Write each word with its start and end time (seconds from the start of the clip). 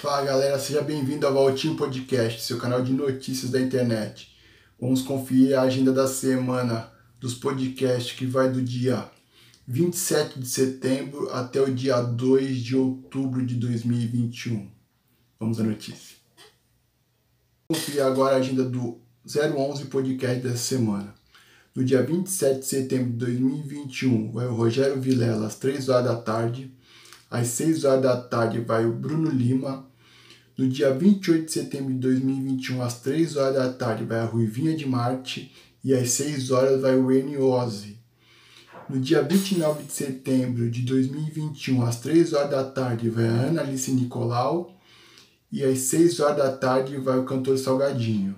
Fala 0.00 0.24
galera, 0.24 0.58
seja 0.58 0.80
bem-vindo 0.80 1.26
ao 1.26 1.34
Valtinho 1.34 1.76
Podcast, 1.76 2.40
seu 2.40 2.56
canal 2.56 2.82
de 2.82 2.90
notícias 2.90 3.50
da 3.50 3.60
internet. 3.60 4.34
Vamos 4.80 5.02
conferir 5.02 5.54
a 5.58 5.60
agenda 5.60 5.92
da 5.92 6.08
semana 6.08 6.90
dos 7.20 7.34
podcasts 7.34 8.16
que 8.16 8.24
vai 8.24 8.50
do 8.50 8.62
dia 8.62 9.10
27 9.68 10.40
de 10.40 10.48
setembro 10.48 11.30
até 11.34 11.60
o 11.60 11.70
dia 11.70 12.00
2 12.00 12.62
de 12.62 12.76
outubro 12.76 13.44
de 13.44 13.56
2021. 13.56 14.70
Vamos 15.38 15.60
à 15.60 15.64
notícia. 15.64 16.16
Vamos 17.68 17.84
conferir 17.84 18.02
agora 18.02 18.36
a 18.36 18.38
agenda 18.38 18.64
do 18.64 19.02
011 19.26 19.84
Podcast 19.84 20.40
dessa 20.40 20.56
semana. 20.56 21.14
No 21.74 21.84
dia 21.84 22.02
27 22.02 22.60
de 22.60 22.64
setembro 22.64 23.10
de 23.10 23.18
2021, 23.18 24.32
vai 24.32 24.46
o 24.46 24.54
Rogério 24.54 24.98
Vilela 24.98 25.46
às 25.46 25.56
3 25.56 25.90
horas 25.90 26.06
da 26.06 26.16
tarde. 26.16 26.74
Às 27.30 27.48
6 27.48 27.84
horas 27.84 28.02
da 28.02 28.16
tarde 28.16 28.60
vai 28.60 28.86
o 28.86 28.94
Bruno 28.94 29.28
Lima. 29.28 29.89
No 30.60 30.68
dia 30.68 30.92
28 30.92 31.46
de 31.46 31.52
setembro 31.52 31.90
de 31.94 32.00
2021, 32.00 32.82
às 32.82 33.00
3 33.00 33.34
horas 33.36 33.54
da 33.54 33.72
tarde, 33.72 34.04
vai 34.04 34.18
a 34.18 34.26
Ruivinha 34.26 34.76
de 34.76 34.86
Marte 34.86 35.50
e 35.82 35.94
às 35.94 36.10
6 36.10 36.50
horas 36.50 36.82
vai 36.82 36.98
o 36.98 37.10
Eniose. 37.10 37.98
No 38.86 39.00
dia 39.00 39.22
29 39.22 39.84
de 39.84 39.92
setembro 39.94 40.70
de 40.70 40.82
2021, 40.82 41.82
às 41.82 42.00
3 42.00 42.34
horas 42.34 42.50
da 42.50 42.62
tarde, 42.62 43.08
vai 43.08 43.26
a 43.26 43.30
Ana 43.30 43.62
Alice 43.62 43.90
Nicolau 43.90 44.78
e 45.50 45.64
às 45.64 45.78
6 45.78 46.20
horas 46.20 46.36
da 46.36 46.52
tarde 46.54 46.98
vai 46.98 47.18
o 47.18 47.24
cantor 47.24 47.56
Salgadinho. 47.56 48.36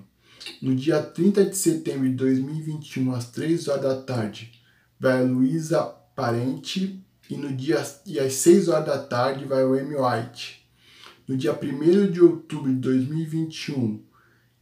No 0.62 0.76
dia 0.76 1.02
30 1.02 1.46
de 1.46 1.56
setembro 1.56 2.08
de 2.08 2.14
2021, 2.14 3.16
às 3.16 3.30
3 3.32 3.66
horas 3.66 3.82
da 3.82 3.96
tarde, 3.96 4.52
vai 4.96 5.18
a 5.18 5.24
Luísa 5.24 5.82
Parente 6.14 7.04
e 7.28 7.36
no 7.36 7.52
dia 7.52 7.84
e 8.06 8.20
às 8.20 8.34
6 8.34 8.68
horas 8.68 8.86
da 8.86 8.98
tarde 8.98 9.44
vai 9.44 9.64
o 9.64 9.74
Amy 9.74 9.96
White. 9.96 10.61
No 11.28 11.36
dia 11.36 11.52
1 11.52 12.10
de 12.10 12.20
outubro 12.20 12.72
de 12.72 12.80
2021, 12.80 14.02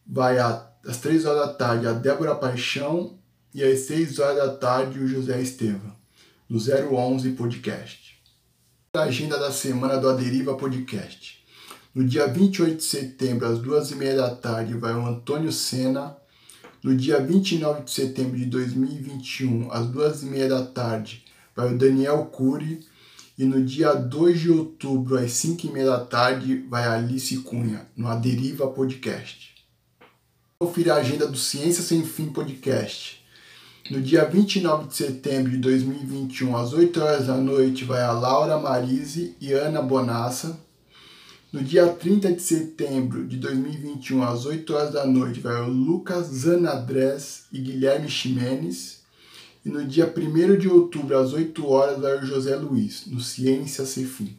vai 0.06 0.38
às 0.38 0.98
3 1.00 1.24
horas 1.24 1.46
da 1.46 1.54
tarde 1.54 1.86
a 1.86 1.92
Débora 1.92 2.34
Paixão 2.34 3.18
e 3.54 3.64
às 3.64 3.80
6 3.80 4.18
horas 4.18 4.36
da 4.36 4.56
tarde 4.56 4.98
o 4.98 5.08
José 5.08 5.40
Estevam, 5.40 5.96
no 6.48 6.58
011 6.58 7.30
Podcast. 7.32 8.20
A 8.92 9.02
agenda 9.02 9.38
da 9.38 9.50
semana 9.50 9.96
do 9.96 10.08
Aderiva 10.08 10.56
Podcast. 10.56 11.40
No 11.94 12.04
dia 12.04 12.26
28 12.26 12.76
de 12.76 12.84
setembro, 12.84 13.46
às 13.46 13.58
2h30 13.58 14.16
da 14.16 14.34
tarde, 14.34 14.74
vai 14.74 14.92
o 14.92 15.06
Antônio 15.06 15.50
Sena. 15.50 16.16
No 16.82 16.96
dia 16.96 17.20
29 17.20 17.82
de 17.82 17.90
setembro 17.90 18.36
de 18.36 18.46
2021, 18.46 19.72
às 19.72 19.86
2h30 19.86 20.48
da 20.48 20.66
tarde, 20.66 21.24
vai 21.56 21.72
o 21.72 21.78
Daniel 21.78 22.26
Cury. 22.26 22.80
E 23.40 23.44
no 23.46 23.64
dia 23.64 23.94
2 23.94 24.38
de 24.38 24.50
outubro, 24.50 25.16
às 25.16 25.32
5 25.32 25.66
e 25.66 25.70
meia 25.70 25.86
da 25.86 26.00
tarde, 26.04 26.62
vai 26.68 26.84
Alice 26.84 27.34
Cunha, 27.38 27.86
no 27.96 28.06
Aderiva 28.06 28.68
Podcast. 28.68 29.54
Confira 30.58 30.92
a 30.92 30.96
agenda 30.98 31.26
do 31.26 31.38
Ciência 31.38 31.82
Sem 31.82 32.04
Fim 32.04 32.26
Podcast. 32.26 33.24
No 33.90 33.98
dia 34.02 34.26
29 34.26 34.88
de 34.88 34.94
setembro 34.94 35.52
de 35.52 35.56
2021, 35.56 36.54
às 36.54 36.74
8 36.74 37.00
horas 37.00 37.26
da 37.28 37.36
noite, 37.38 37.82
vai 37.82 38.02
a 38.02 38.12
Laura 38.12 38.58
Marise 38.58 39.34
e 39.40 39.54
Ana 39.54 39.80
Bonassa. 39.80 40.60
No 41.50 41.64
dia 41.64 41.88
30 41.88 42.34
de 42.34 42.42
setembro 42.42 43.26
de 43.26 43.38
2021, 43.38 44.22
às 44.22 44.44
8 44.44 44.74
horas 44.74 44.92
da 44.92 45.06
noite, 45.06 45.40
vai 45.40 45.62
o 45.62 45.66
Lucas 45.66 46.26
Zanadrés 46.26 47.44
e 47.50 47.58
Guilherme 47.58 48.06
Ximenes. 48.06 48.99
E 49.64 49.68
no 49.68 49.86
dia 49.86 50.06
1 50.06 50.56
de 50.56 50.68
outubro, 50.68 51.18
às 51.18 51.34
8 51.34 51.66
horas, 51.66 52.00
vai 52.00 52.18
o 52.18 52.24
José 52.24 52.56
Luiz, 52.56 53.06
no 53.06 53.20
Ciência 53.20 53.84
Sem 53.84 54.06
Fim. 54.06 54.38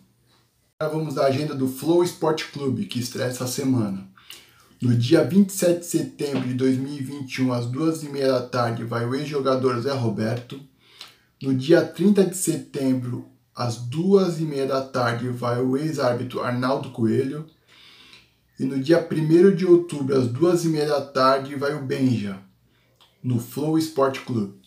Agora 0.80 0.98
vamos 0.98 1.18
à 1.18 1.28
agenda 1.28 1.54
do 1.54 1.68
Flow 1.68 2.04
Sport 2.04 2.52
Clube, 2.52 2.86
que 2.86 3.00
estreia 3.00 3.28
essa 3.28 3.46
semana. 3.46 4.10
No 4.82 4.96
dia 4.96 5.24
27 5.24 5.82
de 5.82 5.86
setembro 5.86 6.48
de 6.48 6.56
2021, 6.56 7.54
às 7.54 7.68
2h30 7.68 8.26
da 8.26 8.42
tarde, 8.42 8.84
vai 8.84 9.06
o 9.06 9.14
ex-jogador 9.14 9.80
Zé 9.80 9.94
Roberto. 9.94 10.60
No 11.40 11.54
dia 11.54 11.86
30 11.86 12.26
de 12.26 12.36
setembro, 12.36 13.30
às 13.54 13.78
2h30 13.78 14.66
da 14.66 14.82
tarde, 14.82 15.30
vai 15.30 15.62
o 15.62 15.78
ex-árbitro 15.78 16.42
Arnaldo 16.42 16.90
Coelho. 16.90 17.46
E 18.60 18.66
no 18.66 18.80
dia 18.80 19.08
1 19.08 19.56
de 19.56 19.68
outubro, 19.68 20.18
às 20.18 20.28
2h30 20.28 20.88
da 20.88 21.02
tarde, 21.02 21.56
vai 21.56 21.76
o 21.76 21.86
Benja, 21.86 22.40
no 23.24 23.40
Flow 23.40 23.78
Sport 23.78 24.22
Clube. 24.26 24.61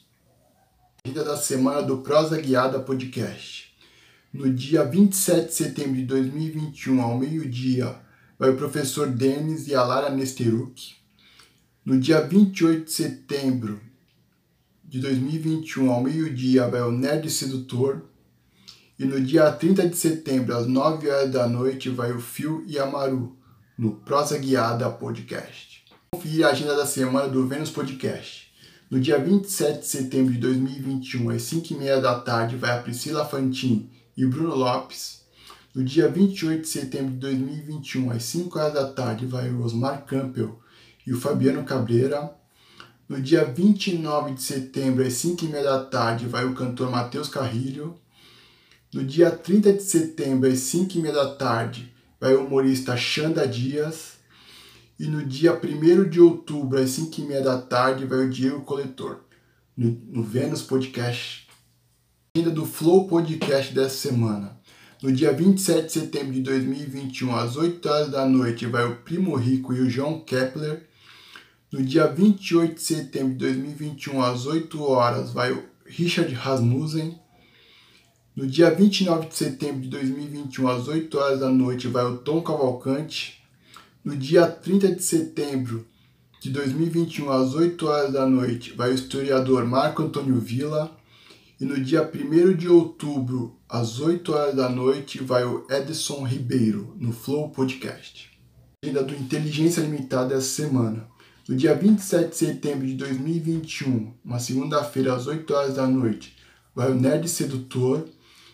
Vida 1.07 1.23
da 1.23 1.37
semana 1.37 1.83
do 1.83 1.99
Prosa 1.99 2.41
Guiada 2.41 2.81
Podcast. 2.81 3.71
No 4.33 4.51
dia 4.51 4.83
27 4.85 5.49
de 5.49 5.53
setembro 5.53 5.97
de 5.97 6.05
2021, 6.05 7.03
ao 7.03 7.19
meio-dia, 7.19 7.95
vai 8.39 8.49
o 8.49 8.57
professor 8.57 9.07
Denis 9.09 9.69
e 9.69 9.75
a 9.75 9.85
Lara 9.85 10.09
Nesteruk. 10.09 10.95
No 11.85 12.01
dia 12.01 12.23
28 12.23 12.87
de 12.87 12.91
setembro 12.91 13.79
de 14.83 14.99
2021, 14.99 15.93
ao 15.93 16.03
meio-dia, 16.03 16.67
vai 16.69 16.81
o 16.81 16.91
Nerd 16.91 17.29
Sedutor. 17.29 18.01
E 18.99 19.05
no 19.05 19.21
dia 19.21 19.53
30 19.53 19.87
de 19.87 19.97
setembro, 19.97 20.57
às 20.57 20.67
9 20.67 21.11
horas 21.11 21.31
da 21.31 21.47
noite, 21.47 21.91
vai 21.91 22.13
o 22.13 22.19
Fio 22.19 22.65
e 22.67 22.79
a 22.79 22.87
Maru, 22.87 23.37
no 23.77 23.97
Prosa 23.97 24.39
Guiada 24.39 24.89
Podcast. 24.89 25.85
Confira 26.13 26.47
a 26.47 26.51
agenda 26.53 26.75
da 26.75 26.87
semana 26.87 27.29
do 27.29 27.47
Vênus 27.47 27.69
Podcast. 27.69 28.54
No 28.91 29.01
dia 29.01 29.19
27 29.19 29.81
de 29.81 29.87
setembro 29.87 30.35
de 30.35 30.39
2021, 30.41 31.31
às 31.31 31.43
5h30 31.43 32.01
da 32.01 32.21
tarde, 32.21 32.57
vai 32.57 32.71
a 32.71 32.83
Priscila 32.83 33.25
Fantin 33.25 33.89
e 34.17 34.27
Bruno 34.27 34.55
Lopes. 34.55 35.23
No 35.75 35.83
dia 35.83 36.09
28 36.09 36.61
de 36.61 36.69
setembro 36.69 37.13
de 37.15 37.19
2021, 37.19 38.11
às 38.11 38.23
5 38.25 38.59
horas 38.59 38.75
da 38.75 38.93
tarde, 38.93 39.27
vai 39.27 39.51
o 39.51 39.63
Osmar 39.65 40.05
Campbell 40.05 40.61
e 41.07 41.13
o 41.13 41.21
Fabiano 41.21 41.65
Cabreira. 41.65 42.31
No 43.09 43.21
dia 43.21 43.45
29 43.45 44.35
de 44.35 44.43
setembro, 44.43 45.05
às 45.05 45.15
5h30 45.15 45.63
da 45.63 45.85
tarde, 45.85 46.27
vai 46.27 46.45
o 46.45 46.55
cantor 46.55 46.91
Matheus 46.91 47.29
Carrilho. 47.29 47.99
No 48.93 49.03
dia 49.03 49.31
30 49.31 49.73
de 49.73 49.83
setembro, 49.83 50.49
às 50.49 50.59
5h30 50.59 51.13
da 51.13 51.35
tarde, 51.35 51.93
vai 52.21 52.35
o 52.35 52.47
humorista 52.47 52.97
Xanda 52.97 53.49
Dias. 53.49 54.14
E 54.99 55.07
no 55.07 55.25
dia 55.25 55.53
1 55.53 56.09
de 56.09 56.21
outubro, 56.21 56.79
às 56.79 56.91
5h30 56.91 57.43
da 57.43 57.61
tarde, 57.61 58.07
vai 58.07 58.27
o 58.27 58.31
Diego 58.31 58.61
Coletor, 58.61 59.21
no, 59.77 59.91
no 60.07 60.23
Vênus 60.23 60.63
Podcast. 60.63 61.49
Ainda 62.37 62.51
do 62.51 62.65
Flow 62.65 63.09
Podcast 63.09 63.75
dessa 63.75 63.97
semana. 63.97 64.57
No 65.03 65.13
dia 65.13 65.33
27 65.33 65.87
de 65.87 65.93
setembro 65.93 66.33
de 66.33 66.41
2021, 66.41 67.37
às 67.37 67.57
8 67.57 67.89
horas 67.89 68.11
da 68.11 68.25
noite, 68.25 68.67
vai 68.67 68.87
o 68.87 68.97
Primo 68.97 69.35
Rico 69.35 69.75
e 69.75 69.81
o 69.81 69.91
João 69.91 70.21
Kepler. 70.21 70.89
No 71.71 71.83
dia 71.83 72.07
28 72.07 72.75
de 72.75 72.81
setembro 72.81 73.33
de 73.33 73.39
2021, 73.39 74.23
às 74.23 74.47
8 74.47 74.83
horas, 74.83 75.33
vai 75.33 75.53
o 75.53 75.63
Richard 75.85 76.33
Rasmussen. 76.33 77.19
No 78.35 78.47
dia 78.47 78.71
29 78.71 79.27
de 79.27 79.35
setembro 79.35 79.83
de 79.83 79.89
2021, 79.89 80.69
às 80.69 80.89
8 80.89 81.19
horas 81.19 81.41
da 81.41 81.51
noite, 81.51 81.87
vai 81.87 82.05
o 82.05 82.19
Tom 82.19 82.41
Cavalcante. 82.41 83.44
No 84.05 84.15
dia 84.15 84.47
30 84.47 84.97
de 84.97 85.03
setembro 85.03 85.87
de 86.39 86.51
2021, 86.51 87.31
às 87.31 87.55
8 87.55 87.87
horas 87.87 88.13
da 88.13 88.27
noite, 88.27 88.75
vai 88.75 88.91
o 88.91 88.95
historiador 88.95 89.65
Marco 89.65 90.03
Antônio 90.03 90.39
Villa. 90.39 90.95
E 91.59 91.65
no 91.65 91.83
dia 91.83 92.03
1 92.03 92.55
de 92.55 92.69
outubro, 92.69 93.59
às 93.67 94.01
8 94.01 94.31
horas 94.31 94.55
da 94.55 94.69
noite, 94.69 95.25
vai 95.25 95.43
o 95.45 95.67
Edson 95.71 96.23
Ribeiro, 96.23 96.95
no 97.01 97.15
Flow 97.15 97.49
Podcast. 97.49 98.31
Agenda 98.85 99.03
do 99.03 99.15
Inteligência 99.15 99.81
Limitada 99.81 100.35
essa 100.35 100.49
semana. 100.49 101.09
No 101.49 101.57
dia 101.57 101.75
27 101.75 102.29
de 102.29 102.37
setembro 102.37 102.87
de 102.87 102.97
2021, 102.97 104.13
uma 104.23 104.39
segunda-feira, 104.39 105.15
às 105.15 105.27
8 105.27 105.55
horas 105.55 105.77
da 105.77 105.87
noite, 105.87 106.37
vai 106.75 106.91
o 106.91 106.95
Nerd 106.95 107.27
Sedutor. 107.27 108.07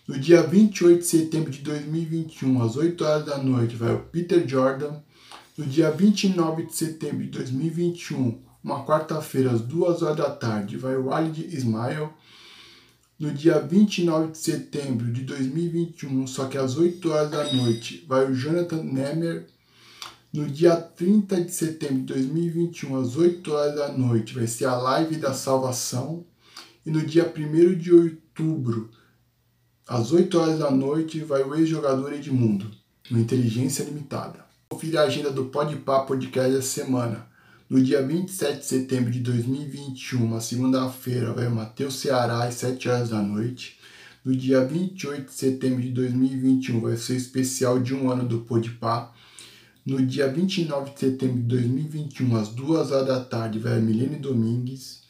No 0.07 0.17
dia 0.17 0.45
28 0.45 1.01
de 1.01 1.07
setembro 1.07 1.51
de 1.51 1.59
2021, 1.59 2.63
às 2.63 2.77
8 2.77 3.05
horas 3.05 3.27
da 3.27 3.39
noite, 3.39 3.75
vai 3.75 3.93
o 3.93 3.99
Peter 3.99 4.47
Jordan. 4.47 5.03
No 5.61 5.67
dia 5.67 5.91
29 5.91 6.63
de 6.63 6.75
setembro 6.75 7.19
de 7.19 7.29
2021, 7.33 8.41
uma 8.65 8.83
quarta-feira, 8.83 9.51
às 9.51 9.61
2 9.61 10.01
horas 10.01 10.17
da 10.17 10.31
tarde, 10.31 10.79
vai 10.79 10.97
o 10.97 11.09
Walid 11.09 11.55
Ismail. 11.55 12.11
No 13.19 13.31
dia 13.31 13.59
29 13.59 14.33
de 14.33 14.39
setembro 14.39 15.13
de 15.13 15.21
2021, 15.21 16.27
só 16.27 16.47
que 16.47 16.57
às 16.57 16.79
8 16.79 17.11
horas 17.11 17.31
da 17.31 17.53
noite, 17.53 18.07
vai 18.09 18.25
o 18.25 18.35
Jonathan 18.35 18.83
Nemer. 18.83 19.49
No 20.33 20.47
dia 20.47 20.77
30 20.77 21.45
de 21.45 21.53
setembro 21.53 21.99
de 21.99 22.15
2021, 22.15 22.99
às 22.99 23.17
8 23.17 23.53
horas 23.53 23.75
da 23.75 23.93
noite, 23.93 24.35
vai 24.35 24.47
ser 24.47 24.65
a 24.65 24.75
live 24.79 25.17
da 25.17 25.35
salvação. 25.35 26.25
E 26.87 26.91
no 26.91 27.05
dia 27.05 27.31
1 27.37 27.77
de 27.77 27.93
outubro, 27.93 28.89
às 29.87 30.11
8 30.11 30.39
horas 30.39 30.59
da 30.59 30.71
noite, 30.71 31.21
vai 31.21 31.43
o 31.43 31.55
ex-jogador 31.55 32.15
Edmundo, 32.15 32.71
no 33.11 33.19
Inteligência 33.19 33.85
Limitada. 33.85 34.49
Confira 34.73 35.01
a 35.01 35.07
agenda 35.07 35.33
do 35.33 35.47
Podpah 35.47 36.05
Podcast 36.05 36.53
da 36.55 36.63
semana. 36.63 37.27
No 37.69 37.83
dia 37.83 38.01
27 38.07 38.61
de 38.61 38.65
setembro 38.65 39.11
de 39.11 39.19
2021, 39.19 40.25
uma 40.25 40.41
segunda-feira, 40.41 41.33
vai 41.33 41.49
Matheus 41.49 41.95
Ceará 41.95 42.45
às 42.45 42.55
7 42.55 42.89
horas 42.89 43.09
da 43.11 43.21
noite. 43.21 43.81
No 44.25 44.35
dia 44.35 44.65
28 44.65 45.27
de 45.27 45.33
setembro 45.33 45.83
de 45.83 45.91
2021, 45.91 46.81
vai 46.81 46.97
ser 46.97 47.15
o 47.15 47.17
especial 47.17 47.81
de 47.81 47.97
um 47.97 48.13
ano 48.13 48.25
do 48.25 48.43
Podpah. 48.43 49.13
No 49.85 50.07
dia 50.07 50.29
29 50.29 50.93
de 50.93 51.01
setembro 51.01 51.39
de 51.39 51.49
2021, 51.49 52.37
às 52.37 52.49
2 52.51 52.93
horas 52.93 53.09
da 53.09 53.25
tarde, 53.25 53.59
vai 53.59 53.77
a 53.77 53.81
Milene 53.81 54.21
Domingues. 54.21 55.03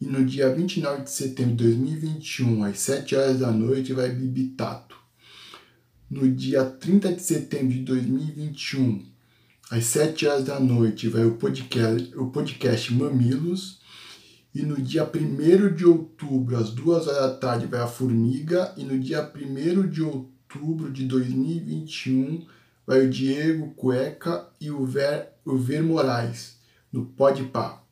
E 0.00 0.06
no 0.06 0.24
dia 0.24 0.50
29 0.54 1.02
de 1.02 1.10
setembro 1.10 1.54
de 1.54 1.64
2021, 1.64 2.64
às 2.64 2.78
7 2.78 3.14
horas 3.14 3.40
da 3.40 3.50
noite, 3.50 3.92
vai 3.92 4.08
Bibi 4.08 4.54
Tato. 4.56 5.05
No 6.08 6.30
dia 6.30 6.64
30 6.64 7.14
de 7.14 7.20
setembro 7.20 7.74
de 7.74 7.80
2021, 7.80 9.04
às 9.68 9.86
7 9.86 10.24
horas 10.28 10.44
da 10.44 10.60
noite, 10.60 11.08
vai 11.08 11.24
o 11.24 11.34
podcast, 11.34 12.16
o 12.16 12.30
podcast 12.30 12.94
Mamilos. 12.94 13.80
E 14.54 14.62
no 14.62 14.80
dia 14.80 15.02
1 15.02 15.74
de 15.74 15.84
outubro, 15.84 16.56
às 16.56 16.70
2 16.70 17.08
horas 17.08 17.20
da 17.20 17.34
tarde, 17.34 17.66
vai 17.66 17.80
a 17.80 17.88
Formiga. 17.88 18.72
E 18.76 18.84
no 18.84 18.96
dia 18.96 19.20
1 19.34 19.88
de 19.88 20.00
outubro 20.00 20.92
de 20.92 21.06
2021, 21.06 22.46
vai 22.86 23.04
o 23.04 23.10
Diego 23.10 23.74
Cueca 23.74 24.46
e 24.60 24.70
o 24.70 24.86
Ver, 24.86 25.30
o 25.44 25.56
Ver 25.56 25.82
Moraes, 25.82 26.56
no 26.92 27.04
Pode 27.04 27.42
Pá. 27.46 27.82